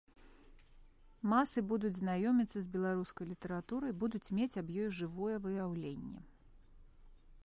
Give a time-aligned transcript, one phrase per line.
[1.33, 6.19] Масы будуць знаёміцца з беларускай літаратурай, будуць мець аб ёй жывое выяўленне.